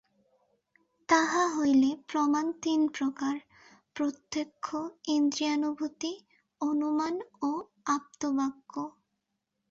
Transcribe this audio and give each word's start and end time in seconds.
তাহা 1.09 1.43
হইলে 1.55 1.89
প্রমাণ 2.07 2.45
তিন 2.61 2.81
প্রকার 2.89 3.35
প্রত্যক্ষ 3.95 4.65
ইন্দ্রিয়ানুভূতি, 5.07 6.11
অনুমান 6.61 7.15
ও 7.41 7.51
আপ্তবাক্য। 7.87 8.73